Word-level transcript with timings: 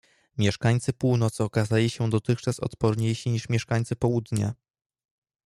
"Mieszkańcy 0.37 0.93
północy 0.93 1.43
okazali 1.43 1.89
się 1.89 2.09
dotychczas 2.09 2.59
odporniejsi 2.59 3.29
niż 3.29 3.49
mieszkańcy 3.49 3.95
południa." 3.95 4.53